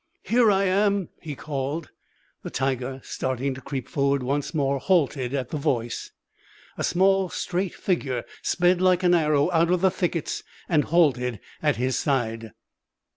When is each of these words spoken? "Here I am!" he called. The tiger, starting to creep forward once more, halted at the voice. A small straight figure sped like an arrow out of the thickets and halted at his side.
"Here 0.23 0.49
I 0.49 0.63
am!" 0.63 1.09
he 1.21 1.35
called. 1.35 1.91
The 2.41 2.49
tiger, 2.49 3.01
starting 3.03 3.53
to 3.53 3.61
creep 3.61 3.87
forward 3.87 4.23
once 4.23 4.51
more, 4.51 4.79
halted 4.79 5.35
at 5.35 5.49
the 5.49 5.57
voice. 5.57 6.09
A 6.75 6.83
small 6.83 7.29
straight 7.29 7.75
figure 7.75 8.23
sped 8.41 8.81
like 8.81 9.03
an 9.03 9.13
arrow 9.13 9.51
out 9.51 9.69
of 9.69 9.81
the 9.81 9.91
thickets 9.91 10.41
and 10.67 10.85
halted 10.85 11.39
at 11.61 11.75
his 11.75 11.97
side. 11.99 12.51